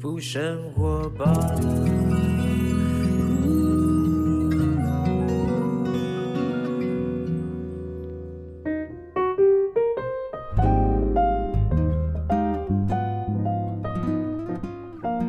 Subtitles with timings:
[0.00, 1.30] 福生活吧。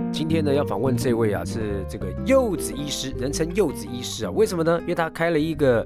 [0.09, 4.31] 今天呢，要访问这位啊，是这个柚子医师，人称柚子医师啊。
[4.31, 4.79] 为什么呢？
[4.83, 5.85] 因为他开了一个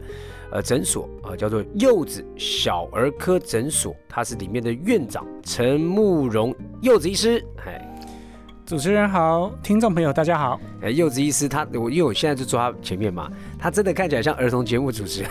[0.51, 7.43] 呃诊所啊，叫做柚子小儿科诊所，他是里面的院长陈慕容柚子医师。
[7.65, 7.84] 哎，
[8.65, 10.59] 主持人好，听众朋友大家好。
[10.81, 13.29] 哎，柚子医师他，我因为我现在就坐他前面嘛，
[13.59, 15.29] 他真的看起来像儿童节目主持人，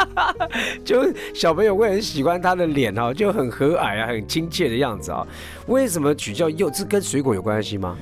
[0.82, 1.04] 就
[1.34, 5.26] 小朋友会很喜欢他的脸哦，就很和蔼啊，很亲切的样子啊。
[5.66, 6.86] 为什么取叫柚子？
[6.86, 7.98] 跟水果有关系吗？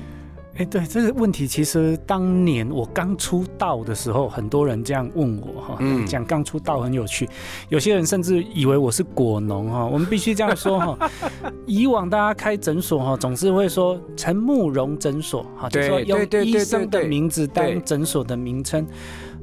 [0.61, 7.27] 哎，对这个问题，其实当年我刚出道的时候，很多人这样问我哈，讲刚出道很有趣，
[7.69, 9.83] 有些人甚至以为我是果农哈。
[9.83, 11.09] 我们必须这样说哈，
[11.65, 18.85] 以往大家开诊所哈，总是会说陈慕容诊所哈，就说用医生的名字当诊所的名称。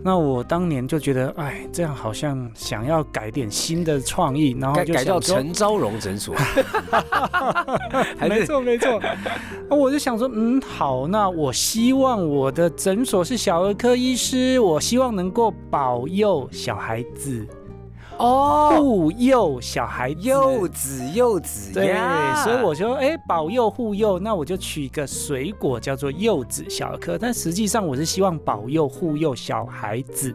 [0.03, 6.35] 那我当年就觉得，哎，这样好像想要改点新的创意，然后就改叫陈昭荣诊所。
[8.29, 9.01] 没错没错，
[9.69, 17.47] 我就想说，嗯，好，那我希望我的诊所是小儿科医师，我希望能够保佑小孩子。
[18.19, 21.95] 哦，护佑小孩幼子幼子，对，
[22.43, 30.35] 所以我说，哎，保佑护佑，那我就取一个水果叫做柚子小儿科，但实际上我是希望保佑护佑小孩子，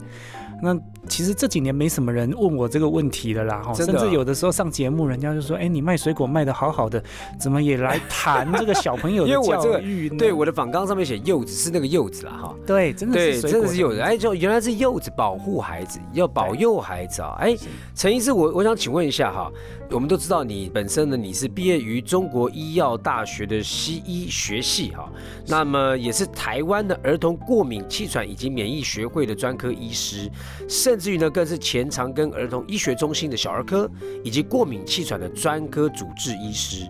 [0.64, 0.76] 那。
[1.06, 7.04] 其实这几年没什么人问我这个问题了啦，哈，甚至有的时候上节目，人家就说：“哎，你卖水果卖的好好的，
[7.38, 17.54] 怎么也来谈这个小朋友的 教育呢？”对，我的访纲上面写柚子是那个柚子啦，哈，对，真的是真的是柚子，哎，就原来是柚子保护孩子，要保佑孩子啊，哎，
[17.94, 19.52] 陈医师，我我想请问一下哈，
[19.90, 25.08] 我们都知道你本身呢，你是毕业于中国医药大学的西医学系哈，
[25.46, 30.28] 那么也是台湾的儿童过敏、气喘以及免疫学会的专科医师，
[30.68, 30.98] 甚。
[31.04, 33.86] 至于呢，更是前长庚儿童医学中心的小儿科
[34.24, 36.88] 以及过敏气喘的专科主治医师。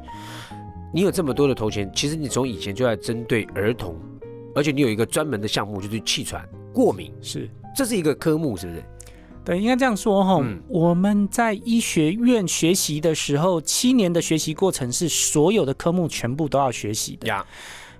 [0.93, 3.97] 你有这么多的头衔，其实你从以前就在针对儿童，
[4.55, 8.85] 而且你有一个专门的项目，就是气喘过敏，是这是一个科目，是不是？
[9.45, 10.43] 对，应该这样说哈。
[10.69, 17.29] 我们在医学院学习的时候，七年的学习过程是所有的科目全部都要学习的。
[17.29, 17.45] 呀，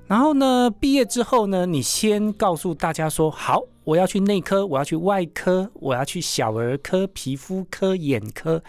[0.07, 3.63] 然后呢，毕业之后呢，你先告诉大家说好。
[3.85, 8.63] 我要去内科，我要去外科，我要去小儿科、皮肤科、眼科。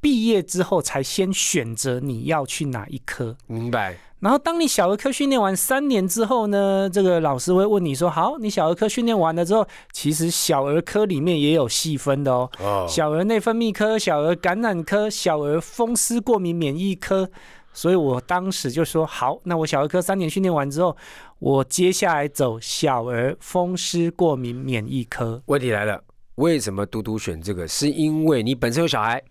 [0.00, 3.36] 毕业之后才先选择你要去哪一科。
[3.46, 3.96] 明白。
[4.20, 12.86] 然后当你小儿科训练完三年之后呢，这个老师会问你说：“好，你小儿科训练完了之后，其实小儿科里面也有细分的哦。
[12.86, 17.30] 小儿内分泌科、小儿感染科、小儿风湿过敏免疫科。”
[17.72, 20.94] 所以我当时就说好，那我小儿科三年训练完之后，
[21.38, 25.40] 我接下来走小儿风湿过敏免疫科。
[25.46, 26.02] 问题来了，
[26.34, 27.66] 为什么嘟嘟选这个？
[27.68, 29.22] 是因为你本身有小孩？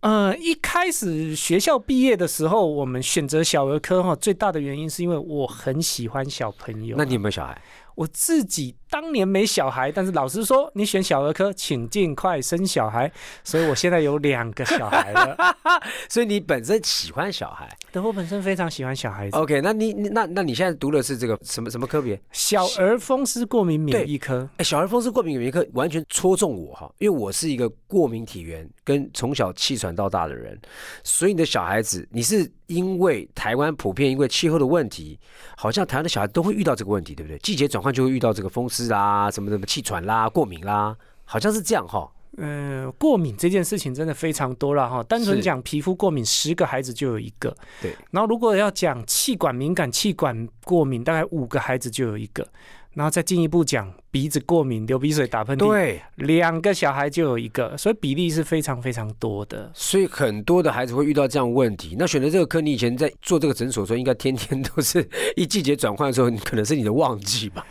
[0.00, 6.96] 呃，一开始学校毕业的时候，我们选择小儿科哈，最大的原因是因为我很喜欢小朋友。
[6.96, 7.60] 那你有没有小孩？
[8.00, 13.12] 我自己当年没小孩，但是老师说你选小儿科，请尽快生小孩，
[13.44, 15.36] 所以我现在有两个小孩了。
[16.08, 17.68] 所以你本身喜欢小孩？
[17.92, 19.36] 对，我本身非常喜欢小孩子。
[19.36, 22.18] OK，那你那那你现在读的是这个什么什么科别？
[22.32, 24.48] 小儿风湿过敏免疫科。
[24.56, 30.58] 哎，小儿风湿过敏免疫科完全戳中我哈，因为我是一个过敏体源，跟从小气喘到大的人，
[31.04, 35.18] 所以你的小孩子，你是因为台湾普遍因为气候的问题，
[35.56, 37.36] 好像台湾的小孩都会遇到这个问题，对不对？
[37.38, 42.08] 季节转换就会遇到这个风湿啦，什么什么气喘啦、过敏啦，好像是这样哈。
[42.36, 45.02] 嗯，过敏这件事情真的非常多了哈。
[45.02, 47.54] 单纯讲皮肤过敏，十个孩子就有一个。
[47.82, 47.92] 对。
[48.12, 52.46] 然后如果要讲气管敏感、气管过敏，大概五个孩子就有一个。
[52.94, 59.70] 然后再进一步讲鼻子过敏、流鼻水、打喷嚏，对，两个小孩就有一个，所以比例是非常非常多的。
[59.74, 61.94] 所以很多的孩子会遇到这样问题。
[61.98, 67.64] 那选择这个科，你以前在做这个诊所的时候，应该天天都是一季节转换的时候，可能是你的旺季吧？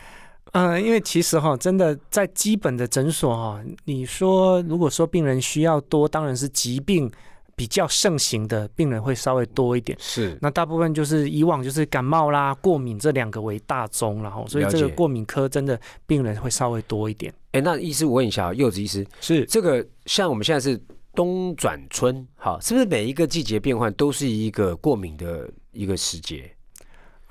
[0.54, 7.12] 嗯，因为其实哈，真的在基本的诊所哈，你说如果说病人需要多，当然是疾病。
[7.60, 15.78] 比较盛行的病人会稍微多一点，是那大部分就是以往就是感冒啦、过敏这两个为大宗，然后所以这个过敏科真的
[16.08, 17.34] 病人会稍微多一点。
[17.52, 20.82] 哎，那医师我问一下，柚子医师是这个像我们现在是
[21.14, 26.50] 冬转春，好，是不是每一个季节变换都是一个过敏的一个时节？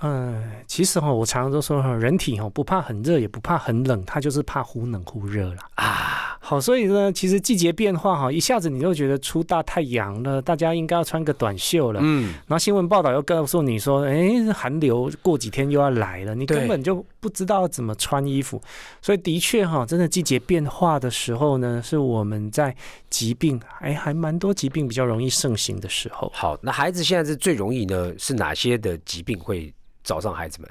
[0.03, 6.08] 嗯，其实哈，我常常都说哈，人体哈不怕很热，也不怕很冷，它就是怕忽冷忽热了啊。
[6.49, 12.01] 好，所以呢，其实季节变化哈，一下子你就觉得出大太阳了，大家应该要穿个短袖了。
[12.03, 18.59] 嗯，然后新闻报道又告诉你说，哎，寒流过几天又要来了，你根本就不知道怎么穿衣服。
[19.03, 22.75] 所以的确哈，真的季节变化的时候呢，是我们在
[23.11, 26.33] 疾病哎还蛮多疾病比较容易盛行的时候。
[26.35, 29.71] 好，那孩子现在是最容易呢，是哪些的疾病会
[30.03, 30.71] 找上孩子们？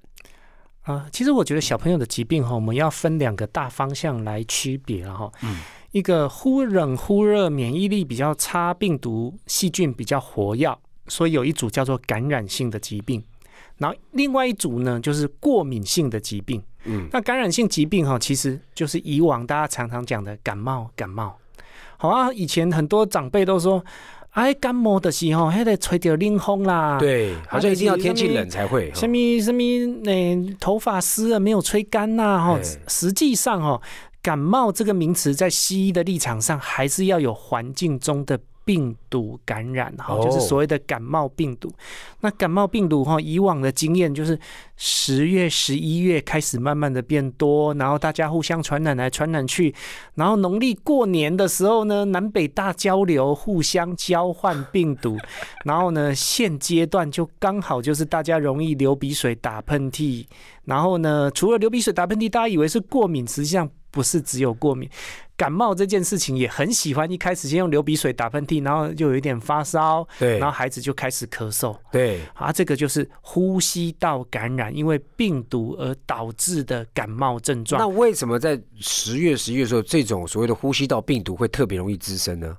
[0.88, 5.30] 啊，其实我觉得小朋友的疾病哈，我们要分两个大方向来区别了哈。
[5.44, 5.60] 嗯，
[5.92, 10.74] 一个忽冷忽热，免疫力比较差，病毒细菌比较活跃，
[11.10, 13.22] 所以有一组叫做感染性的疾病。
[13.76, 16.64] 然后另外一组呢，就是过敏性的疾病。
[16.86, 21.38] 嗯，那感染性疾病哈，其实就是以往大家常常讲的感冒，感冒。
[21.98, 23.84] 好啊，以前很多长辈都说。
[24.38, 27.00] 哎，感冒的时候还得吹点冷风啦。
[27.00, 28.92] 对，好像一定要天气冷才会。
[28.94, 29.64] 什么什么，
[30.04, 32.38] 那头发湿了没有吹干呐？
[32.38, 33.82] 哈，实际上哦，
[34.22, 38.40] 感冒这个名词在西医的立场上，还是要有环境中的。
[38.68, 41.72] 病毒感染哈，就是所谓的感冒病毒。
[42.20, 44.38] 那感冒病毒哈，以往的经验就是
[44.76, 49.74] 十月、十一月开始慢慢的变多，然后大家互相传染来传染去，
[50.16, 55.18] 然后农历过年的时候呢，南北大交流，互相交换病毒，
[55.64, 60.26] 然后呢，现阶段就刚好就是大家容易流鼻水、打喷嚏，
[60.66, 64.88] 然后呢，除了流鼻水、打喷嚏，大家以为是过敏，实际上不是只有过敏。
[65.36, 77.82] 感冒这件事情也很喜欢，一开始先用流鼻水、打喷嚏，然后就有一点发烧，对，然后孩子就开始咳嗽，对，啊，这个就是呼吸道感染，因为病毒而导致的感冒症状。
[77.82, 82.56] 那为什么在十月、十一月的时候，这种所谓的呼吸道病毒会特别容易滋生呢？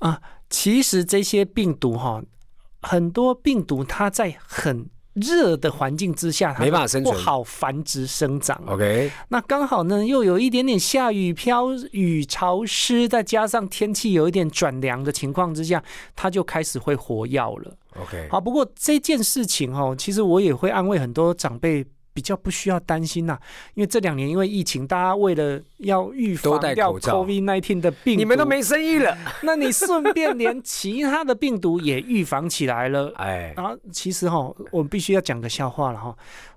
[0.00, 0.20] 啊，
[0.50, 2.20] 其实这些病毒哈，
[2.82, 4.90] 很多病毒它在很。
[5.20, 8.60] 热的环境之下，它没办法生存，不好繁殖生长。
[8.66, 15.82] OK，那刚好呢，又有一点点下雨、飘雨、潮湿，再加上天气有一点转凉的情况之下，
[16.16, 17.76] 它就开始会活药了。
[18.00, 21.84] OK，好，不过这件事情哦，其实我也会安慰很多长辈。
[22.18, 23.38] 比较不需要担心呐，
[23.74, 33.12] 因为这两年因为疫情，大家为了要预防掉 COVID nineteen 的病，你们都没生意了， 那你顺便连其他的病毒也预防起来了。
[33.22, 36.12] 哎，然后其实哈，我们必须要讲个笑话了哈。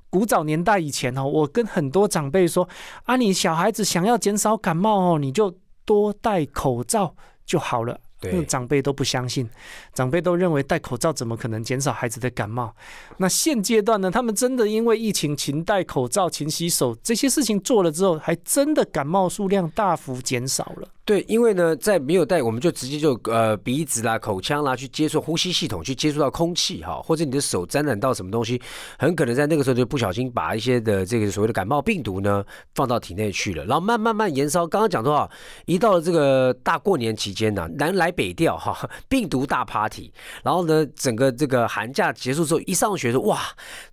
[0.09, 2.67] 古早年代以前哈，我跟很多长辈说
[3.03, 5.55] 啊，你小孩子想要减少感冒哦，你就
[5.85, 7.13] 多戴口罩
[7.45, 7.99] 就好了。
[8.21, 9.49] 那长辈都不相信，
[9.93, 12.73] 长辈都认为戴口罩怎么可能减少孩子的感冒？
[13.17, 14.11] 那现阶段呢？
[14.11, 20.87] 他们真的因为疫情勤戴口罩、勤洗手这些事情做了之后，还真的感冒数量大幅减少了。
[21.11, 28.61] 对，因为呢，在没有戴，我们就直接就呃鼻子啦、口腔啦去接触呼吸系统，去接触到空气哈，或者你的手沾染到什么东西，
[28.97, 32.41] 很可能在那个时候就不小心把一些的这个所谓的感冒病毒呢
[32.75, 34.65] 放到体内去了，然后慢慢慢延烧。
[34.65, 35.29] 刚刚讲多少？
[35.65, 40.13] 一到了这个大过年期间呢，南来北调哈，病毒大 party，
[40.45, 43.41] 然后呢，整个这个寒假结束之后一上学说哇，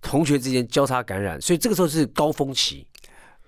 [0.01, 2.87] 同学之间交叉感染，所以这个时候是高峰期。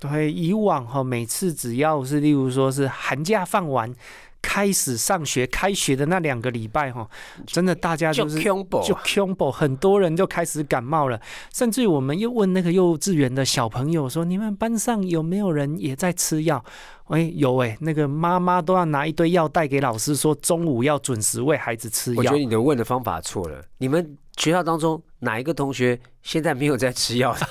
[0.02, 3.94] 对，以往哈，每次只要是例如说是寒假放完，
[4.42, 7.08] 开始上学，开学的那两个礼拜哈，
[7.46, 8.66] 真的大家就是就
[9.06, 11.22] combo，很多人就开始感冒了，
[11.54, 16.66] 甚至我们又问那个幼稚园的小朋友说，你们班上有没有人也在吃药？
[17.10, 22.18] 哎，有哎，那个妈妈都要拿一堆药带给老师，说中午要准时喂孩子吃药。
[22.18, 24.18] 我觉得你的问的方法错了，你们。
[24.38, 27.48] 学校当中哪一个同学现在没有在吃药的？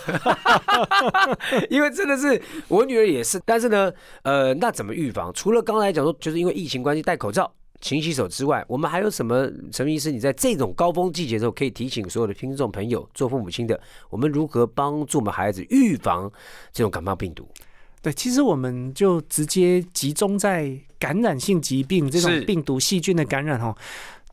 [1.70, 5.32] 因为真的是我女儿也是，但是呢，呃，那怎么预防？
[5.32, 9.48] 除了刚才讲说，就是因为疫情关系戴口罩、勤洗手之外，我们还有什么？
[9.70, 16.30] 陈医师，你在这种高峰季节的时候，可以提醒所有的听众朋友，做父母亲的，我们如何帮助我们孩子预防
[16.72, 17.46] 这种感冒病毒？
[18.02, 23.76] 对，其实我们就直接集中在感染性疾病这种病毒细菌的感染哦，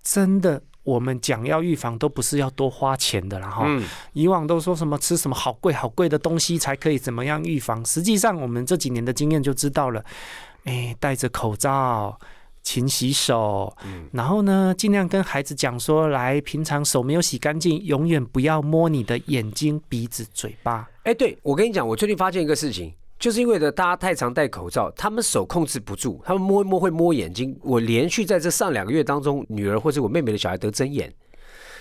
[0.02, 0.62] 真的。
[0.88, 3.66] 我们讲要预防，都不是要多花钱的，然后
[4.14, 7.86] 以往都说什么吃什么好贵好贵的东西才可以怎么样预防？
[7.86, 10.02] 实际上，我们这几年的经验就知道了，
[10.64, 12.18] 哎，戴着口罩，
[12.64, 13.76] 勤洗手，
[14.14, 20.90] 然后呢，尽量跟孩子讲说，来，平常手没有洗干净，永远不要摸你的眼睛、鼻子、嘴巴。
[21.04, 22.94] 哎，对我跟你讲，我最近发现一个事情。
[23.20, 27.58] 就是因为的大家太常戴口罩，他们手控制不住，他们摸一摸会摸眼睛。
[27.64, 31.12] 我连续在这上两个月当中，女儿或者我妹妹的小孩得针眼，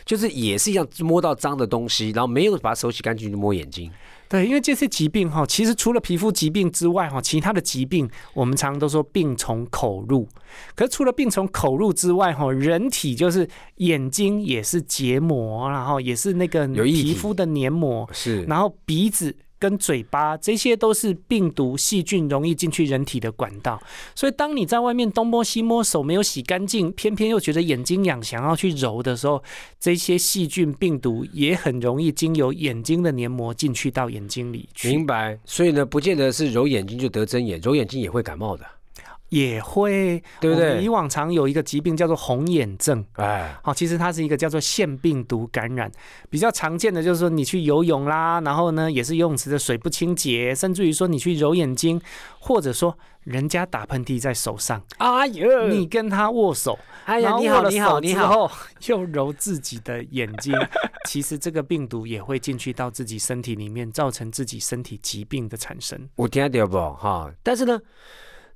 [0.06, 3.90] 就是也是一样摸到脏的东西，然后没有把手洗干净就摸眼睛。
[4.28, 10.26] 对，因为这些疾病哈，其实除了皮肤疾病之外哈，其他的疾病我们常常都说病从口入。
[10.74, 19.36] 可是除了病从口入之外哈，人体就是眼睛也是结膜，然后也是那个皮肤的黏膜，是，然后鼻子。
[19.68, 23.82] 跟嘴巴，这些都是病毒细菌容易进去人体的管道。
[24.14, 29.42] 所以当你在外面东摸西摸，手没有洗干净，偏偏又觉得眼睛痒，想要去揉的时候，
[29.80, 34.88] 这些细菌病毒也很容易经由眼睛的黏膜进去到眼睛里去。
[34.88, 35.36] 明白。
[35.44, 38.64] 所以呢，不见得是揉眼睛就得针眼，揉眼睛也会感冒的。
[39.28, 40.80] 也会，对不对？
[40.82, 45.90] 以往常有一个疾病叫做红眼症，哎，好，其实它是一个叫做腺病毒感染，
[46.30, 52.00] 比较常见的就是说你去游泳啦，然后呢也是游泳池的水不清洁，甚至于说你去揉眼睛，
[52.38, 58.50] 或者说人家打喷嚏在手上，哎呦，你跟他握手，哎呀，你好，你好，你好，
[58.86, 60.54] 又揉自己的眼睛，
[61.08, 66.08] 其实这个病毒也会进去到自己身体里面，造成自己身体疾病的产生。
[66.14, 67.28] 我听到不哈？
[67.42, 67.80] 但是呢。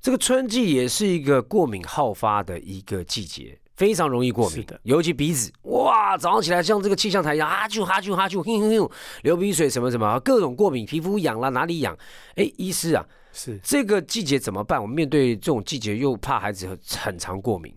[0.01, 8.91] 这个春季也是一个过敏好发的一个季节，非常容易过敏的，尤其鼻子，哇，早上起来像这个气象台一样，哈啾哈啾哈啾，哼哼哼，
[9.21, 11.95] 流鼻水什么什么，各种过敏，皮肤痒了哪里痒？
[12.35, 14.81] 哎，医师啊，是这个季节怎么办？
[14.81, 17.71] 我们面对这种季节又怕孩子很常过敏，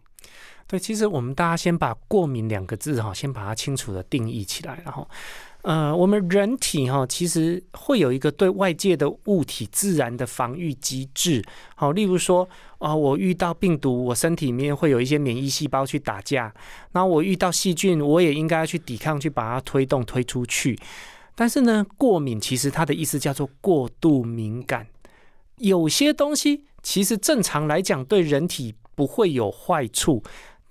[0.66, 5.08] 对，其实我们大家先把过敏两个字哈，先把它清楚的定义起来，然后。
[5.62, 11.42] 呃，我们人体哈，其实会有一个对外界的物体自然的防御机制。
[11.74, 16.52] 好，例如说，啊，我遇到病毒，我身体里面会有一些免疫细胞去打架。
[16.92, 20.78] 那我遇到细菌，我也应该要去抵抗，去把它推动推出去。
[21.34, 24.86] 但是呢，过敏其实它的意思叫做过度敏感。
[25.56, 30.22] 有些东西其实正常来讲对人体不会有坏处。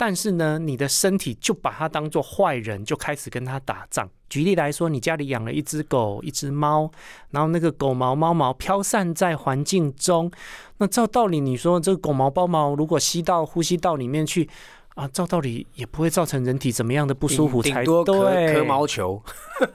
[0.05, 4.09] 但是呢，你的身体就把它当做坏人，就开始跟他打仗。
[4.27, 6.91] 举例来说，你家里养了一只狗、一只猫，
[7.29, 10.29] 然后那个狗毛、猫毛飘散在环境中，
[10.79, 14.49] 那照道理你说，这个狗毛、猫毛如果吸到呼吸道里面去。
[14.95, 18.53] 啊，照道理也不会造成人体怎么样的不舒服才对。
[18.53, 19.21] 壳毛球。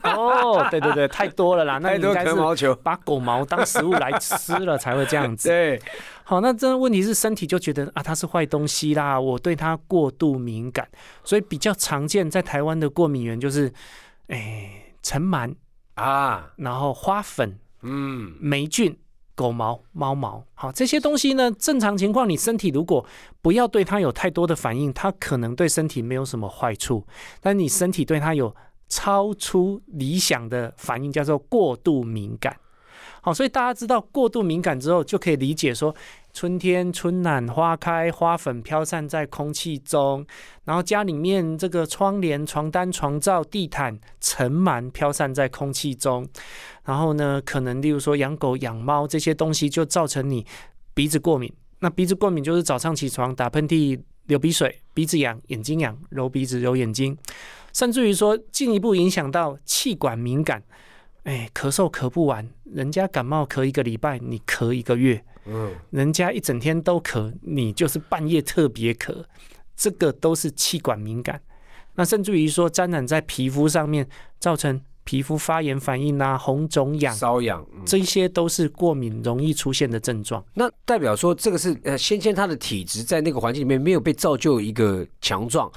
[0.04, 5.48] 哦，对对对，太多了啦，太多壳毛球，把狗毛当食物来吃了才会这样子。
[5.50, 5.80] 对，
[6.22, 10.88] 好，那这问题是身体就觉得啊，它是坏东西啦，我对它过度敏感，
[11.24, 13.72] 所以比较常见在台湾的过敏源就是，
[14.28, 14.70] 哎，
[15.02, 15.52] 尘螨
[15.94, 18.96] 啊，然后花粉，嗯，霉菌。
[19.38, 21.48] 狗毛、猫毛，好，这些东西呢？
[21.52, 23.06] 正常情况，你身体如果
[23.40, 27.04] 不要对它有太多的反应，它可能对身体没有什么坏处。
[27.40, 28.52] 但你身体对它有
[28.88, 32.56] 超出理想的反应，叫做过度敏感。
[33.20, 35.94] 好，所以大家知道过度敏感之后，就可以理解说。
[36.38, 40.24] 春天春暖花开，花粉飘散在空气中，
[40.66, 46.24] 然后家里面这个窗帘、床单、床罩、地毯尘螨飘散在空气中，
[46.84, 50.46] 然后呢，可能例如说养狗、养猫这些东西就造成你
[50.94, 51.52] 鼻子过敏。
[51.80, 57.18] 那鼻子过敏就是早上起床打喷嚏、流鼻水、鼻子痒、眼睛痒、揉鼻子、揉眼睛，
[57.72, 60.62] 甚至于说进一步影响到气管敏感。
[61.24, 65.24] 哎，咳嗽咳不完，人家感冒咳一个礼拜，你咳一个月。
[65.48, 69.24] 嗯，人家一整天都咳，你就是半夜特别咳，
[69.76, 71.40] 这个都是气管敏感。
[71.94, 80.44] 那甚至于说沾染在皮肤上面，造成皮肤发炎反应啊，红肿痒、瘙痒，这些都是过敏容易出现的症状。
[80.54, 85.70] 那代表说这个是呃，先天他的体质在那个环境里面没有被造就一个强壮，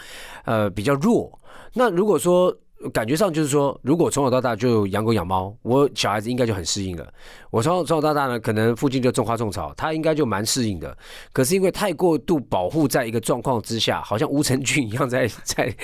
[0.46, 1.40] 呃，比较弱。
[1.74, 2.56] 那如果说。
[2.90, 7.14] 感觉上就是说，如果从小到大就养狗养猫，我小孩子应该就很适应了。
[7.50, 10.98] 我从从小到大呢，可能附近就种花种草，他应该就蛮适应的。
[11.32, 15.76] 可是因为太过度保护，在一个状况之下，好像吴成俊一样在 在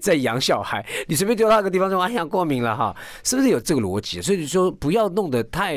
[0.00, 4.22] 在养小孩，你随便丢到一个地方说哎呀过敏了哈，是不是有这个逻辑？
[4.22, 5.76] 所以说不要弄得太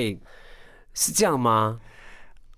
[0.94, 1.80] 是这样吗？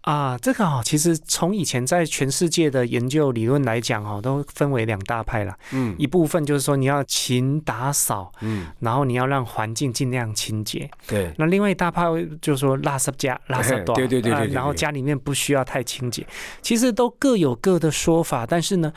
[0.01, 5.55] 啊，这个哦，其实从以前在全世界的研究理论来讲哦，都分为两大派了。
[5.71, 10.89] 嗯，一部分就是说你要勤打扫，嗯，然后你要让环境尽量清洁。
[11.05, 11.31] 对。
[11.37, 12.03] 那另外一大派
[12.41, 16.25] 就是说垃圾家、 垃圾多，对对对对，然后家里面不需要太清洁。
[16.61, 18.91] 其实都各有各的说法，但是呢。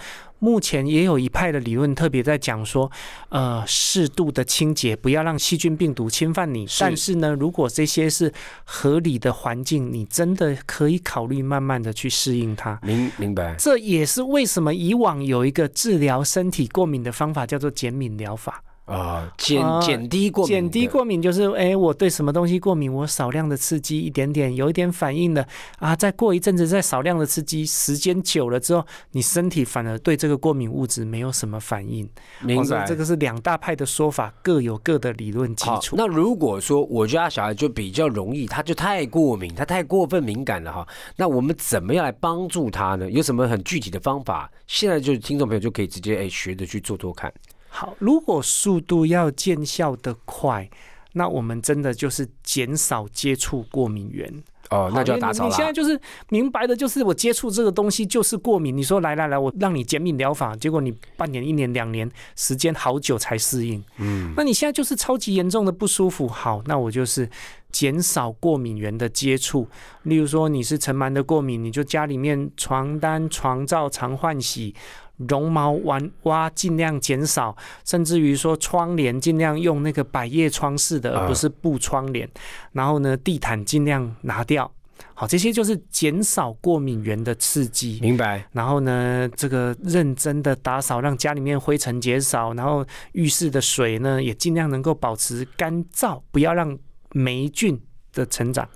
[0.44, 2.92] 目前也有一派的理论特别在讲说，
[3.30, 6.66] 呃，适度的清洁，不要让细菌病毒侵犯你。
[6.78, 8.30] 但是呢，如果这些是
[8.64, 12.78] 合理的环境，你真的可以考虑慢慢的去适应它。
[12.82, 13.54] 明明白。
[13.58, 18.62] 这也是为什么以往有一个治疗身体过敏的方法，叫做减敏疗法。
[18.86, 25.46] 啊，减减低过敏，减低过敏就是，哎，我对什么东西过敏，我少量的刺激一点点，有一点反应的
[25.78, 32.06] 啊，再过一阵子再少量的刺激，时间久了之后，你身体反而对这个过敏物质没有什么反应。
[32.42, 35.96] 明白，这个是两大派的说法，各有各的理论基础。
[35.96, 40.86] 那如果说我家小孩就比较容易，他就太过敏，他太过分敏感了哈，
[41.16, 43.10] 那我们怎么样来帮助他呢？
[43.10, 44.50] 有什么很具体的方法？
[44.66, 47.32] 现在就是听众朋友就可以直接哎学着去做做看。
[47.76, 50.70] 好，如果速度要见效的快，
[51.14, 54.32] 那我们真的就是减少接触过敏源。
[54.70, 55.50] 哦，那就要打扫了。
[55.50, 58.74] 你现在就是明白的，就是我接触这个东西就是过敏。
[58.74, 63.82] 你说来来来，我让你减敏疗法，结果你半年、一年、两年时间好久才适应。
[63.98, 66.28] 嗯，那你现在就是超级严重的不舒服。
[66.28, 67.28] 好，那我就是
[67.72, 69.68] 减少过敏源的接触。
[70.04, 74.74] 例如说你是尘螨的过敏，你就家里面床单、床罩常换洗。
[75.16, 82.28] 绒毛玩挖尽量减少，甚至于说窗帘尽量用那个百叶窗式的，而不是布窗帘。
[82.72, 84.70] 然后呢，地毯尽量拿掉。
[85.14, 87.98] 好，这些就是减少过敏源的刺激。
[88.00, 88.44] 明白。
[88.52, 92.52] 然后呢，这个认真的打扫，让家里面灰尘减少。
[92.54, 96.76] 然后浴室的水呢，也尽量能够保持干燥，不要让
[97.12, 97.80] 霉菌。
[98.14, 98.66] 的成长，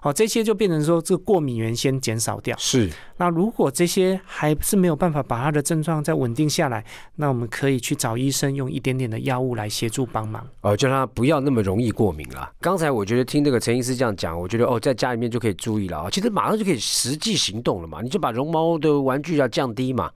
[0.00, 2.56] 好，这些就变成说，这个过敏原先减少掉。
[2.58, 10.44] 是，那如果这些还是没有办法把他的症状再稳定下来，那我们可以去找医生，用一点点的药物来协助帮忙。
[10.62, 12.50] 哦，叫他不要那么容易过敏了。
[12.60, 16.10] 刚才我觉得听这个陈医师这样讲，我觉得哦，在家里面就可以注意了啊。
[16.10, 20.10] 其实马上就可以实际行动了嘛，你就把绒毛的玩具要降低嘛，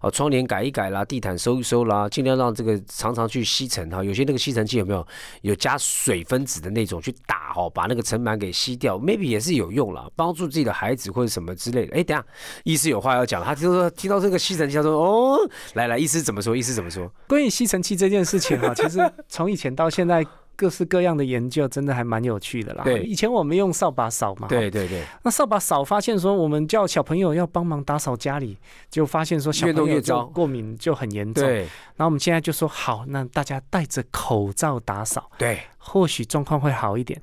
[0.00, 4.02] 哦，窗帘改一改啦，地毯收一收啦，尽量让这个常常去吸尘哈。
[4.02, 5.06] 有些那个吸尘器有没有
[5.42, 8.21] 有加水分子的那种去打哈，把那个尘。
[8.22, 11.96] 螨给吸掉，maybe 也是有用了，帮助自己的孩子或者什么之类的。
[11.96, 12.24] 哎，等下，
[12.64, 15.38] 医师有话要讲，他就说听到这个吸尘器，他说哦，
[15.74, 16.56] 来来，医师怎么说？
[16.56, 17.10] 医师怎么说？
[17.28, 18.98] 关于吸尘器这件事情哈， 其实
[19.28, 20.24] 从以前到现在。
[20.54, 22.84] 各式各样的研究真的还蛮有趣的啦。
[22.84, 24.46] 对，以前我们用扫把扫嘛。
[24.46, 25.02] 对对对。
[25.24, 28.56] 那扫把扫，发现说我们叫小朋友要帮忙打扫家里，
[28.90, 31.42] 就发现说小朋友就过敏就很严重。
[31.42, 31.60] 对。
[31.96, 35.28] 然后我们现在就说好，那大家戴着口罩打扫。
[35.38, 35.58] 对。
[35.78, 37.20] 或许状况会好一点。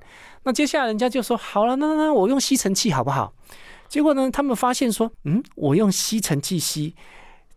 [0.50, 3.32] 那接下来人家就说好了，那那我用吸尘器好不好？
[3.88, 6.96] 结果呢，他们发现说，嗯，我用吸尘器吸。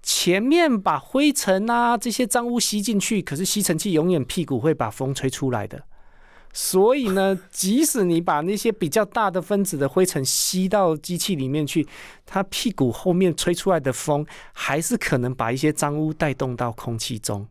[0.02, 5.82] 前面把灰尘啊这些脏污吸进去，可是吸尘器永远屁股会把风吹出来的，
[6.52, 11.88] 所以呢，即使你把那些比较大的分子的灰尘吸到机器里面去，
[12.26, 17.46] 它屁股后面吹出来的风还是可能把一些脏污带动到空气中。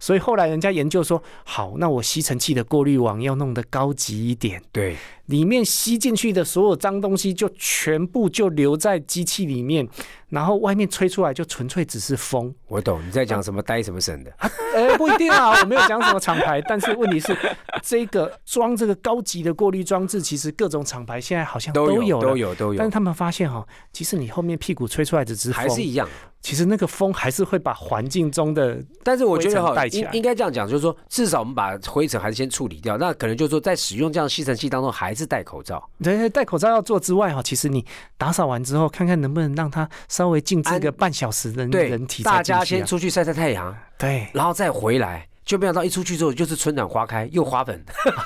[0.00, 4.96] 所以后来人家研究说，好，那我吸尘器的过滤网要弄得高级一点，对，
[5.28, 9.88] 里面吸进去的所有脏东西就全部就留在机器里面。
[10.28, 12.54] 然后外面吹出来就纯粹只是风。
[12.66, 14.30] 我懂你在讲什么呆什么神的。
[14.76, 17.34] 呃，不一定啊，我没有讲什么厂牌，但是问题是，
[17.82, 22.78] 这个装这个高级的过滤装置，其实各种厂牌现在好像都有都有都有。
[22.78, 26.06] 但是他们发现哈，其实你后面屁股吹出来的只是还是一样。
[26.40, 32.98] 其实那个风还是会把环境中的，但是我觉得哈，应应该这样讲，就是说至少我们把灰尘还是先处理掉。
[32.98, 35.90] 那可能就是说在使用这样吸尘器当中，还是戴口罩。
[36.02, 37.84] 对，戴口罩要做之外哈，其实你
[38.16, 47.84] 打扫完之后，看看能不能让它稍微静置个半小时，人人体大家先出去晒晒太阳，对，然后再回来，就没想到一出去之后就是春暖花开，又花粉。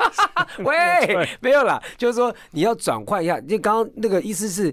[0.62, 4.72] 喂，没有啦，就是说你要转换一下，因为刚刚那个意思是。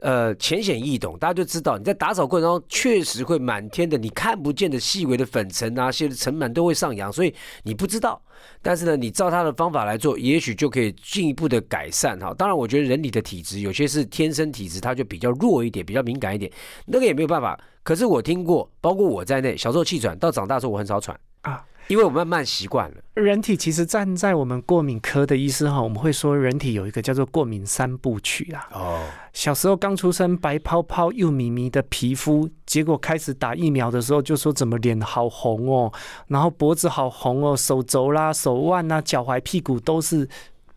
[0.00, 8.20] 呃，浅显易懂，大家就知道你在打扫过程中确实会满天的你看不见的细微的粉尘啊，些尘螨都会上扬，所以你不知道。
[8.62, 12.32] 但是呢，你照他的方法来做，也许就可以进一步的改善哈。
[12.32, 16.50] 当然，我觉得人体的体质有些是天生体质，它就比较弱一点，比较敏感一点，
[16.86, 17.58] 那个也没有办法。
[17.82, 21.62] 可是我听过，包括我在内，小时候气喘，到长大之后我很少喘啊。
[21.90, 28.68] 因为我慢慢习惯了，人体其实站在我们过敏科的医师哈，我们会说人体有一个叫做过敏三部曲啊。
[28.72, 35.92] 哦，小时候刚出生白泡泡又咪咪的皮肤，结果开始打疫苗的时候就说怎么脸好红哦，
[36.28, 40.28] 然后脖子好红哦，手肘啦、手腕呐、脚踝、屁股都是。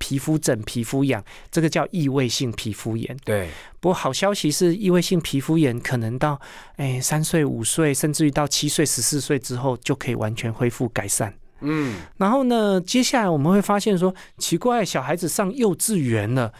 [0.04, 3.16] 皮肤疹、皮肤痒，这个叫异位性皮肤炎。
[3.24, 3.48] 对，
[3.80, 6.38] 不过好消息是，异位性皮肤炎可能到
[6.76, 11.34] 哎三岁、五岁，甚至于到七岁、十四岁之后，就可以完全恢复改善。
[11.62, 16.52] 嗯，然后呢，接下来我们会发现说，奇怪，小孩子上幼稚园了。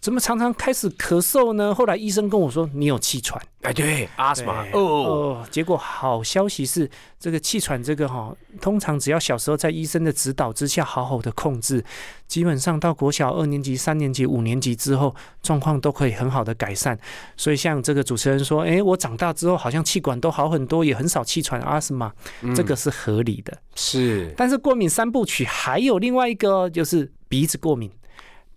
[0.00, 1.74] 怎么常常开始咳嗽呢？
[1.74, 5.46] 后来医生跟我说你有气喘，哎，对，阿斯玛哦。
[5.50, 11.84] 结果好消息是，这个气喘这个哈，通常只要小时候在医生的指导之下好好的控制，
[12.26, 16.98] 基本上到国小二年级、三年级、五年级之后，状况都可以很好的改善。
[17.36, 22.10] 所以像这个主持人说，哎，我长大之后好像气管都好很多，也很少气喘、阿斯玛，
[22.56, 23.54] 这个是合理的。
[23.74, 27.90] 是，但是过敏三部曲还有另外一个，就是鼻子过敏。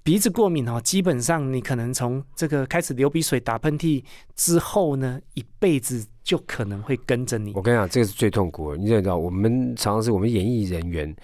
[0.04, 4.04] 鼻子过敏哦，基本上你可能从这个开始流鼻水、打喷嚏
[4.36, 7.54] 之后呢，一辈子就可能会跟着你。
[7.56, 8.78] 我跟你讲，这个是最痛苦的。
[8.78, 11.16] 你知道，我们常常是我们演艺人员，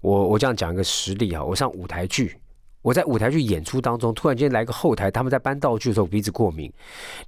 [0.00, 2.36] 我我这样讲一个实例啊，我上舞台剧，
[2.84, 6.70] 我在舞台剧演出当中，突然间来个后台，他们在搬道具的时候鼻子过敏，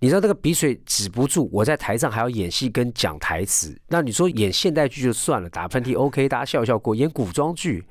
[0.00, 3.74] 你知道那个鼻水止不住，我在台上还要演戏跟讲台词。
[3.88, 6.94] 那你说演现代剧就算了，打喷嚏 OK，大家笑笑过。
[6.94, 7.82] 演古装剧，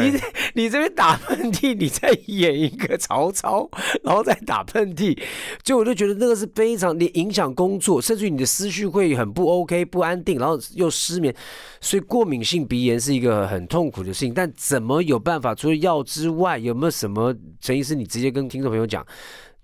[0.00, 0.20] 你
[0.52, 3.66] 你这边打喷嚏，你在演一个曹操，
[4.04, 5.18] 然后再打喷嚏，
[5.62, 11.34] 就我就觉得那个是非常你影响工作，甚至于你的思绪会很不 OK、不安定，然后又失眠。
[11.80, 15.54] 所以过敏性鼻炎是一个很痛苦的事情，但怎么有办法？
[15.54, 17.32] 除了药之外，有没有什么？
[17.60, 19.06] 陈医师，你直接跟听众朋友讲，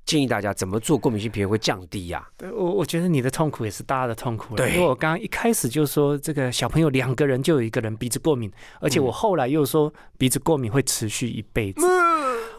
[0.06, 2.24] 建议大家怎么做过敏性皮炎会降低呀？
[2.36, 4.54] 对我，我觉得你的痛苦也是大家的痛苦。
[4.54, 8.48] 对，因为我刚刚一开始就说，这个小朋友两个人就有一个人鼻子过敏，
[8.80, 11.84] 而且我后来又说鼻子过敏会持续一辈子。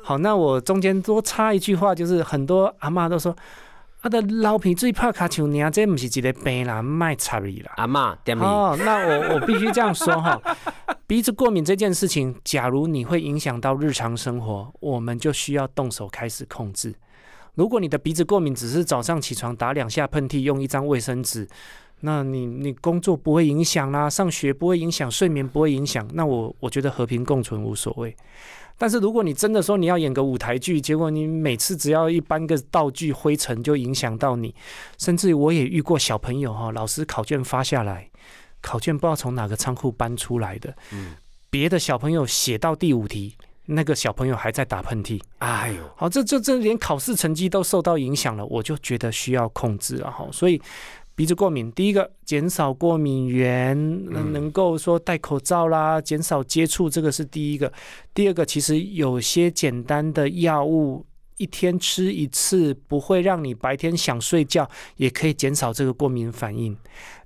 [0.03, 3.33] 好，那我中间多插一句话，就是很多阿妈都说。
[4.01, 4.09] 啊！
[4.09, 7.73] 的老皮最怕卡丘尼啊，这不是一个病啦，卖插你啦。
[7.75, 10.39] 阿妈，哦，那我我必须这样说哈，
[11.05, 16.95] 鼻子过敏这件事情，假如你会影响到日常生活，我们就需要动手开始控制。
[17.55, 21.45] 如果你的鼻子过敏只是早上起床打两下喷嚏，用一张卫生纸，
[21.99, 28.15] 那你你工作不会影响啦，上学不会影响，睡眠不会影响，那我我觉得和平共存无所谓。
[28.79, 34.55] 但是如果你真的说你要演个舞台剧，结果你每次只要一搬个道具，灰尘就影响到你，
[34.97, 38.09] 甚至我也遇过小朋友哈，老师考卷发下来，
[38.61, 41.15] 考卷不知道从哪个仓库搬出来的，嗯，
[41.49, 50.61] 别的小朋友写到第五题，那个小朋友还在打喷嚏，哎呦，好，这这这连考试成绩都受到影响了，我就觉得需要控制了，哈，所以。
[51.19, 53.75] 鼻子过敏，第一个减少过敏源，
[54.31, 57.69] 能够说戴口罩啦，减少接触，这个是第一个。
[58.13, 61.05] 第二个，其实有些简单的药物，
[61.35, 66.73] 一天吃一次，不会让你白天想睡觉，也可以减少这个过敏反应。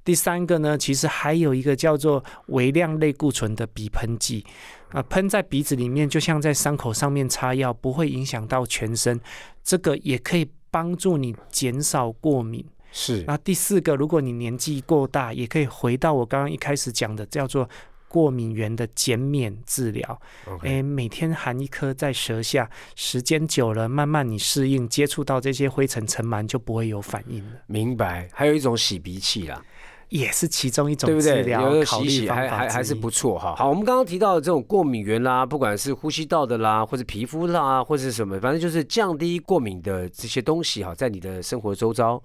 [0.03, 4.43] 第三个呢，其实还有一个叫做微量类固醇的鼻喷剂，
[4.89, 9.21] 啊，喷在鼻子里面，就像在伤口上面擦药，不会影响到全身，
[9.63, 12.65] 这个也可以帮助你减少过敏。
[12.95, 17.67] 是，那第四个，如果你年纪过大，也可以回到我刚刚一开始讲的，叫做
[18.07, 20.21] 过敏源的减免治疗。
[20.61, 27.53] 诶，每天含一颗在舌下，时间久了，慢慢你适应，接触到这些灰尘尘螨就不会有反应了。
[27.65, 28.29] 明白。
[28.31, 29.59] 还有一种洗鼻器啦。
[30.09, 31.51] 也是其中一种，对不对？
[31.51, 33.55] 有个洗洗还还还是不错哈。
[33.55, 42.21] 好，我们刚刚提到的这种过敏源啦，不管是呼吸道的啦，或者皮肤啦，或者是什么，反正就是降低过敏的这些东西哈，在你的生活周遭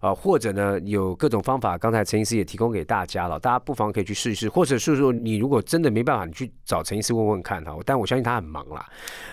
[0.00, 7.76] 啊，或者呢有各种方法，刚才陈医师也提供给大家了，大家不妨可以去试一试，或者是说你如果真的没办法，你去找陈医师问问看哈。
[7.84, 8.86] 但我相信他很忙啦，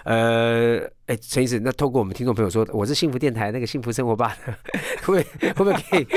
[0.04, 0.80] 呃。
[1.10, 4.38] 哎，陈医师，那透过我们听众朋友说，我是幸福电台那个幸福生活吧，
[5.02, 6.08] 会会不会可以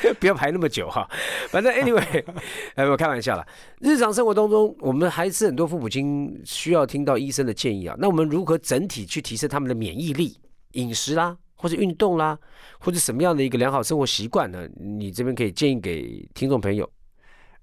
[0.20, 1.08] 不要排那么久哈？
[1.48, 2.24] 反正 anyway，
[2.76, 3.46] 哎，我开玩笑了。
[3.80, 7.94] 日常生活当中，我们还是很多父母亲需要听到医生的建议啊。
[7.98, 10.36] 那我们如何整体去提升他们的免疫力？
[10.72, 12.38] 饮食啦，或者运动啦，
[12.78, 14.68] 或者什么样的一个良好生活习惯呢？
[14.78, 16.88] 你这边可以建议给听众朋友。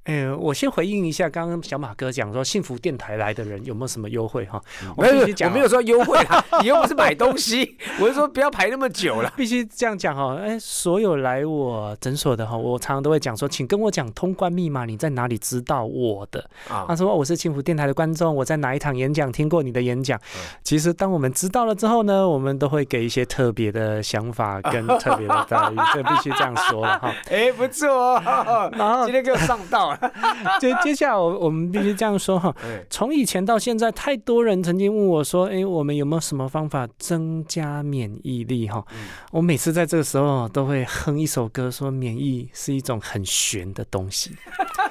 [0.06, 4.62] 哎，我先回应一下刚刚小马哥讲说，幸福电台来的人有没有什么优惠哈？
[4.96, 10.38] 没有，我没有说优惠啦，你又不是买东西，我是说不要排那么久了， 必须这样讲哈。
[10.40, 16.48] 哎，所有来我诊所的哈，我常常都会讲说，请跟我讲通关密码，你在哪里知道我的？
[16.70, 20.22] 啊，他说我是幸福电台的观众，我在哪一场演讲听过你的演讲。
[20.64, 27.12] 其实当我们知道了之后呢，我们都会给一些特别的想法 跟特别的待遇，这必须这样说了哈。
[27.32, 28.22] 哎，不错，
[28.78, 29.95] 然后今天给我上道了。
[30.60, 32.56] 接接下来，我我们必须这样说哈。
[32.90, 38.86] 从以前到现在，太多人曾经问我说：“哎，我们有没有什么方法增加免疫力？”哈，
[39.32, 44.36] 我每次在这个时候都会哼一首歌，说免疫是一种很玄的东西。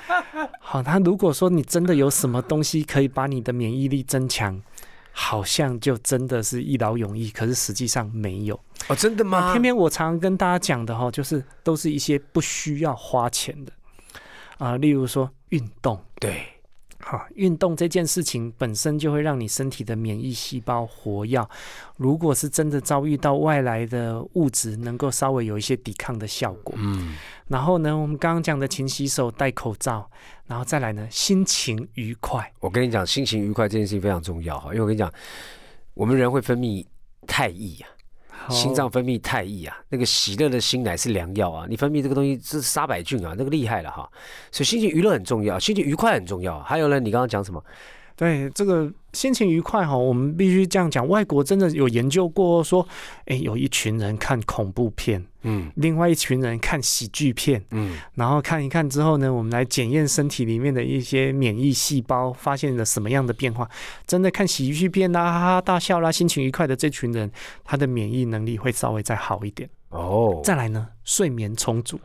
[0.60, 4.60] 好，那如果说你真的有什么东西可以把你的免疫力增强，
[5.12, 7.30] 好像就真的是一劳永逸。
[7.30, 9.52] 可是实际上没有哦，真的吗？
[9.52, 13.72] 偏偏我常常跟大家讲的哈，就是都是一些不需要花钱的。
[14.58, 16.44] 啊，例如说运动，对，
[17.00, 21.46] 好，运动这件事情本身就会让你身体的免疫细胞活跃。
[21.96, 26.74] 如果是真的遭遇到外来的物质，能够稍微有一些抵抗的效果。
[26.78, 27.14] 嗯，
[27.48, 30.08] 然后呢，我们刚刚讲的勤洗手、戴口罩，
[30.46, 32.52] 然后再来呢，心情愉快。
[32.60, 35.12] 我跟你讲，心情愉快这件事情非常重要哈，因为我跟你讲，
[35.94, 36.86] 我们人会分泌
[37.26, 37.90] 太液啊。
[38.50, 41.66] 心脏分泌太液啊，那个喜乐的心乃是良药啊！
[41.68, 44.11] 你分泌这个东西是杀百菌啊，那个厉害了哈。
[44.52, 46.61] 所以心情娱乐很重要，心情愉快很重要。
[46.62, 47.62] 还有呢，你刚刚讲什么？
[48.16, 51.07] 对这个心情愉快哈，我们必须这样讲。
[51.09, 52.87] 外国真的有研究过，说，
[53.27, 63.68] 哎，有一群人看恐怖片，嗯，另外一群人看喜剧片，嗯，然后看一看之后呢，我们来检验身体里面的一些免疫细胞，发现了什么样的变化？
[64.07, 67.31] 真的看喜剧片啦，哈哈大笑啦，心情愉快的这群人，
[67.64, 69.70] 他的免疫能力会稍微再好一点。
[69.90, 72.00] 哦，再来呢，睡眠充足。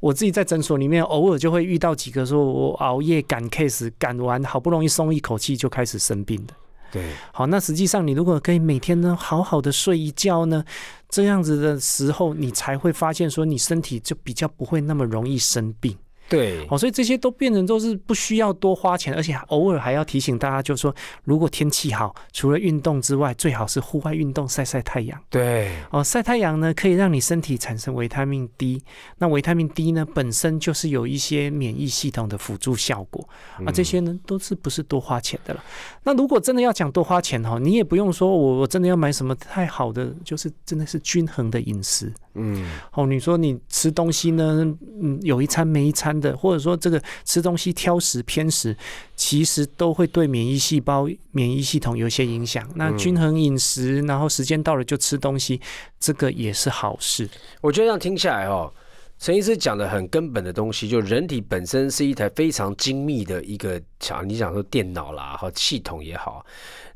[0.00, 6.54] 我自己在诊所里面，偶尔就会遇到几个说，我熬夜赶 case，赶完好不容易松一口气，就开始生病的。
[6.90, 10.64] 对，好，那实际上你如果可以每天呢好好的睡一觉呢，
[11.10, 15.94] 这样子的时候，你才会发现说，你身体就比较不会那么容易生病。
[16.28, 25.18] 对，哦，所以这些都变成都是不需要多花钱，而且偶尔还要提醒大家，就是说，如果天气好，除了运动之外，最好是户外运动，晒晒太阳。
[25.30, 28.82] 对，哦，晒太阳呢，可以让你身体产生维他命 D，
[29.16, 33.26] 那维他命 D 呢，本身就是有一些免疫系统的辅助效果
[33.64, 35.64] 啊，这些呢都是不是多花钱的了。
[36.02, 42.12] 那如果真的要讲多花钱哈，你也不用说我我真的要买什么太好的，就是真的是均衡的饮食。
[42.34, 44.64] 嗯，哦，你说你吃东西呢，
[45.02, 48.76] 嗯，有一餐没一餐的，或者说这个吃东西挑食偏食，
[49.16, 52.68] 其实都会对免疫细胞、免疫系统有一些影响。
[52.76, 55.60] 那均衡饮食，然后时间到了就吃东西，
[55.98, 57.28] 这个也是好事。
[57.60, 58.72] 我觉得这样听下来哦，
[59.18, 63.80] 陈医师讲的很根本的东西，就人体本身是一台非常精密的一个，
[64.24, 66.46] 你想说电脑啦，哈，系统也好。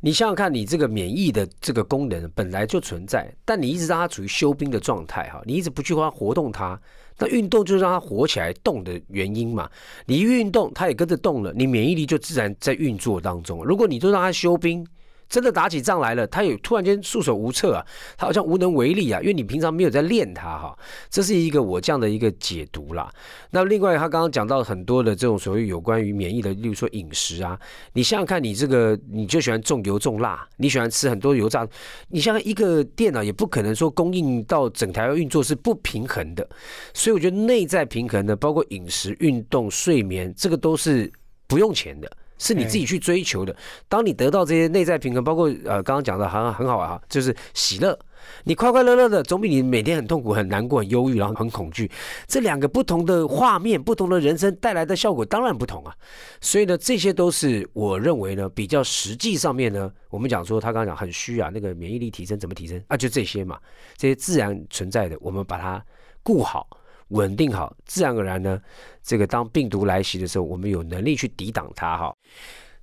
[0.00, 6.80] 你想想看，你这个免疫的这个功能本来就存在，但你一直让它处于休兵的状态哈，你一直不去它活动它，
[7.18, 9.68] 那运动就是让它活起来动的原因嘛。
[10.06, 13.64] 你一运动，它也跟着动了，你免疫力就自然在运作当中。
[13.64, 14.86] 如果你都让它休兵，
[15.32, 17.82] 真的打起仗来了，他也突然间束手无策啊，
[18.18, 23.10] 他好像无能为力啊，因为你平常没有在练他哈，这是一个我这样的一个解读啦。
[23.50, 27.58] 那另外他刚刚讲到很多的这种所谓有关于免疫的，例如说饮食啊，
[27.94, 31.66] 你想想看你这个你就喜欢重油重辣，你喜欢吃很多油炸，
[32.08, 36.46] 你像一个电脑也不可能说供应到整台运作是不平衡的，
[36.92, 41.10] 所以我觉得内在平衡的，包括饮食、运动、睡眠，这个都是
[41.46, 42.10] 不用钱的。
[42.42, 43.54] 是你自己去追求的。
[43.88, 47.96] 当你得到这些内在平衡，包括呃刚刚讲的很很好啊，就是喜乐，
[48.42, 51.88] 你快快乐乐的，总比你每天很痛苦、很难过、很忧郁，然后很恐惧，
[52.26, 55.94] 这两个不同的画面、不同的人生带来的效果当然不同啊。
[56.40, 62.96] 所以呢，这些都是我认为呢比较实际上面呢，我们讲说他刚刚讲很虚啊，那个免疫力提升怎么提升啊？
[62.96, 63.56] 就这些嘛，
[63.96, 65.80] 这些自然存在的，我们把它
[66.24, 66.66] 顾好。
[67.12, 68.60] 稳定好，自然而然呢，
[69.02, 72.14] 这个当病毒来袭的时候，我们有能力去抵挡它哈。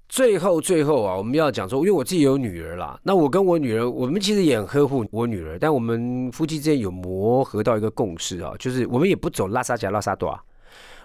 [0.07, 10.41] 最后最后啊，我们要讲说，因为我自己有女儿啦，那我跟我女儿，我们其实也很呵护我女儿，但我们夫妻之间有磨合到一个共识啊，就是我们也不走拉萨加拉萨多啊。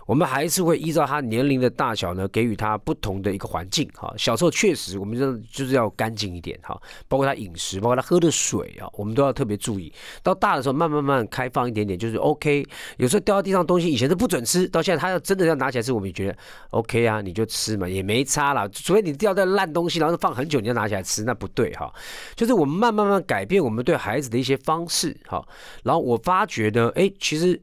[0.07, 4.13] 我们还是会依照他年龄的大小呢，给予他不同的一个环境哈。
[4.19, 9.93] 小时候确实，我们就就是要干净一点哈，包括他饮食，包括他喝的水啊，我们都要特别注意。
[10.23, 12.67] 到大的时候，慢慢慢开放一点点，就是 OK。
[12.99, 16.37] 有时候掉到地上东西，以前是不准吃，到现在他要真的要拿起来吃，我们也觉得
[16.71, 18.69] OK 啊，你就吃嘛，也没差了。
[18.69, 21.93] 除非你掉在烂东西，然后放很久，你要拿起来吃，那不对哈。
[22.35, 25.43] 就是我们慢慢慢改变我们对孩子的一些方式哈。
[25.83, 27.61] 然后我发觉呢，哎，其实。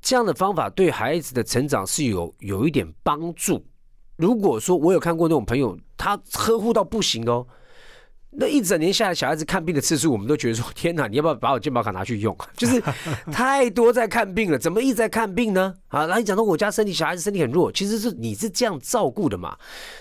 [0.00, 3.64] 这样的方法对孩子的成长是有有一点帮助。
[4.16, 7.46] 如果说我有看过那种朋友，他呵护到不行哦，
[8.32, 12.36] 那一整年下来，小孩子看病的次数，我们都觉得说：天哪，你要不要把我健保卡拿去用？
[12.54, 12.78] 就是
[13.32, 15.74] 太多在看病了，怎么一直在看病呢？
[15.88, 19.56] 啊，那你讲到我家身体，小孩子身体很弱，其实是你是这样照顾的嘛？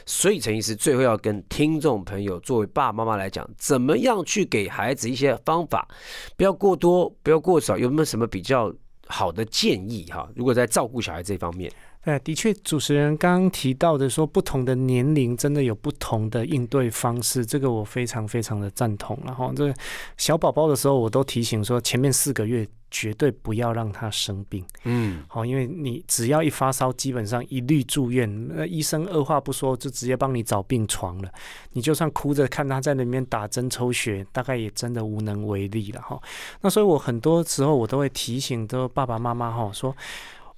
[0.06, 5.88] 所以陈医师最后要跟听众朋友，作为爸爸妈妈来讲，怎么样去给孩子一些方法，
[6.36, 8.74] 不要过多，不要过少，有没有什么比较？
[9.12, 19.20] 好的建议哈，如果在照顾小孩这方面，对，的确，主持人刚刚提到的说，不同的年龄真的有不同的应对方式，这个我非常非常的赞同。
[19.26, 19.72] 然后，这
[20.18, 31.30] 小宝宝的时候，我都提醒说，前面四个月绝对不要让他生病，嗯，好，因为你只要一发烧，基本上一律住院，那医生二话不说就直接帮你找病床了。
[31.74, 36.18] 你就算哭着看他在里面打针抽血，大概也真的无能为力了哈。
[36.62, 39.94] 那所以我很多时候我都会提醒的爸爸妈妈哈说。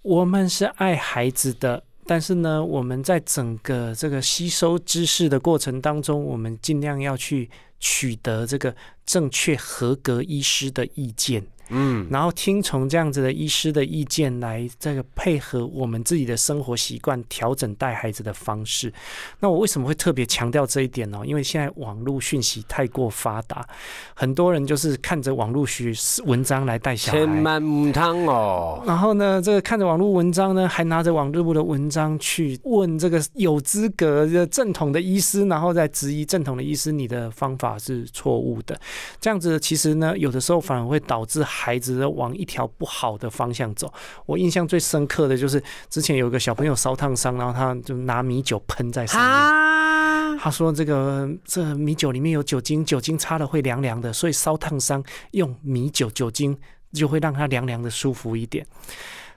[0.03, 11.45] 我们是爱孩子的，但是呢，我们在整个这个吸收知识的过程当中，我们尽量要去取得这个正确合格医师的意见。
[11.71, 18.91] 嗯，然后听从这样子的医师的意见来这个配合我们自己的生活习惯，调整带孩子的方式。
[19.39, 21.21] 那我为什么会特别强调这一点呢？
[21.25, 23.65] 因为现在网络讯息太过发达，
[24.13, 25.93] 很多人就是看着网络学
[26.25, 28.84] 文章来带小孩，千万唔汤哦。
[28.86, 38.79] 然后呢，这个看着网络文章呢，还拿着网络部的文章去问这个有资格的正统的医师，然后再质疑正统的医师，你的方法是错误的。
[39.19, 43.93] 这样子其实呢，有的时候反而会导致孩子往一条不好的方向走。
[44.26, 50.39] 我印象最深刻的就是之前有一个小朋友烧烫伤，然后他就拿米酒喷在上面。
[50.39, 56.58] 他说：“这个这米酒里面有酒精，酒精擦了会凉凉的，所以烧烫伤用米酒酒精
[56.93, 58.65] 就会让他凉凉的舒服一点。”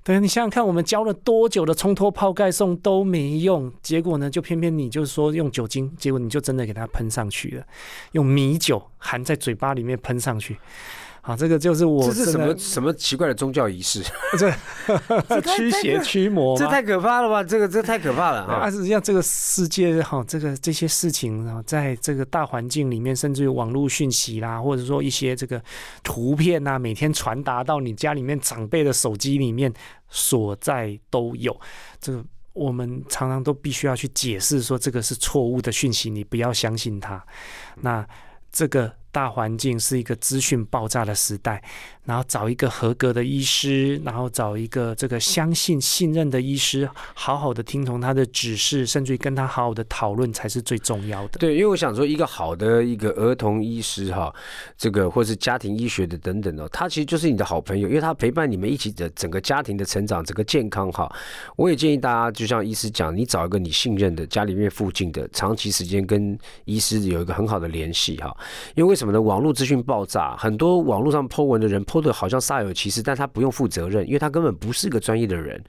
[0.03, 7.67] 对，你想想看，我们教了多久的冲脱泡盖送都没用，结果呢，就偏偏你就是说用酒精，结果你就真的给它喷上去了，
[8.13, 10.59] 用米酒含在嘴巴里面喷上去。
[11.27, 14.03] 好，这个就是我这是什么什么奇怪的宗教仪式？
[15.27, 17.43] 这驱邪驱魔，这太可怕了吧？
[17.43, 18.71] 这个这太可怕了啊！
[18.71, 25.59] 实际上，这个世界哈，这个这些事情啊，在这个大环境里面，甚至于网络讯息啦，或者说一些这个
[26.03, 29.73] 图片啊，每天传达到你家里面长辈的手机里面
[30.11, 31.59] 所在都有。
[32.03, 37.25] 这个我们常常都必须要去解释说，这个是错误的讯息，你不要相信它。
[37.77, 38.07] 那
[38.53, 38.93] 这个。
[39.15, 41.63] 大环境是一个资讯爆炸的时代。
[42.05, 51.39] 然后找一个合格的医师，然后找一个这个相信、信任的医师，好好的听从他的指示，甚至于跟他好好的讨论，才是最重要的。
[51.39, 54.31] 对，因为我想说，一个好的一个儿童医师哈，
[54.77, 61.11] 这个或是家庭医学的等等哦，他其实就是你的好朋友，因为他陪伴你们一起的整个家庭的成长，整个健康哈。
[61.57, 68.37] 我也建议大家，就像医师讲，你找一个你信任的家里面附近的，长期时间跟医师有一个很好的联系哈。
[68.75, 69.21] 因为为什么呢？
[69.21, 71.85] 网络资讯爆炸，很多网络上 po 文的人。
[71.85, 75.63] Po 的好像煞有其事，但他不用负责任，因为他根本不是个专业的人。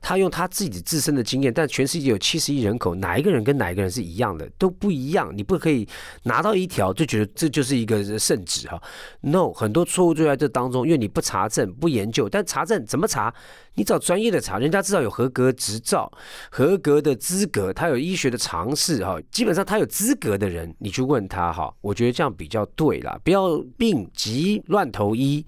[0.00, 5.32] 他用他自己自身的经验，但全世界有七十亿人口，哪一个人跟哪一个人是一样的都不一样。
[5.36, 5.86] 你不可以
[6.22, 8.80] 拿到一条就觉得这就是一个圣旨哈。
[9.20, 12.28] No，很多错误就在这当中，因为你不查证、不研究。
[12.28, 13.34] 但查证怎么查？
[13.76, 16.10] 你找专业的查，人家至少有合格执照、
[16.50, 19.18] 合格的资格，他有医学的常识哈。
[19.30, 23.18] 基本上他有资格的人，你去问他哈，我觉得这样比较对啦。
[23.22, 25.44] 不要病急乱投医。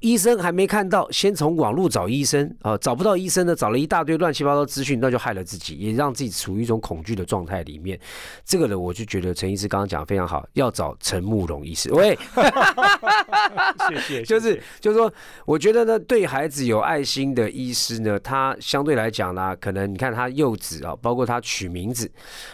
[0.00, 7.98] 医生还没看到，先从网络找医生啊，找不到医生呢，找了一大堆乱七八糟资讯，那就害了自己，也让自己处于一种恐惧的状态里面。
[8.44, 11.90] 这个呢，我就觉得陈医师刚刚讲的非常好，要找陈慕容医师。
[11.94, 12.18] 喂，
[13.88, 15.10] 谢谢， 就是就是说，
[15.46, 22.10] 我觉得呢，对孩子有爱心的医师呢，他相对来讲呢，可能你看他幼稚啊，包括他取名字，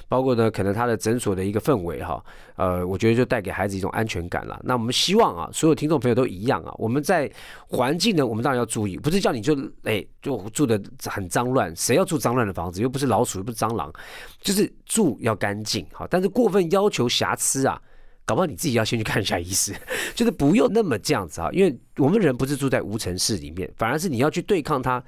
[0.08, 2.22] 包括呢，可能他的诊所的一个氛围哈。
[2.56, 4.58] 呃，我觉得就带给孩子一种安全感了。
[4.64, 6.72] 那我们希望啊，所有听众朋友都一样啊。
[6.78, 7.30] 我们在
[7.68, 12.80] 环境呢，我们当然要注意，不是叫你就哎就住的很脏乱，谁要住脏乱的房子？
[12.80, 13.92] 又不是老鼠，又不是蟑螂，
[14.40, 16.06] 就是住要干净好。
[16.06, 17.78] 但是过分要求瑕疵啊，
[18.26, 19.72] 搞不好你自己要先去看一下医师，
[20.14, 21.48] 就是不用那么这样子啊。
[21.52, 25.02] 因为我们人不是住在无尘室里面，反而是你要去对抗它，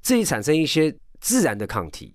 [0.00, 2.12] 自己产生一些自然的抗体。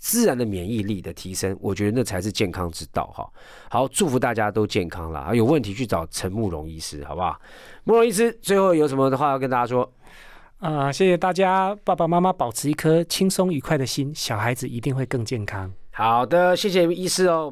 [0.00, 3.28] 自然的免疫力的提升，我觉得那才是健康之道哈。
[3.68, 5.34] 好，祝福大家都健康啦！
[5.34, 7.36] 有问题去找陈慕容医师，好不好？
[7.82, 9.92] 慕容医师最后有什么的话要跟大家说？
[10.58, 15.72] 啊，谢谢大家，爸爸妈妈保持一颗轻松愉快的心，小孩子一定会更健康。
[15.90, 17.46] 好的，谢谢医师哦。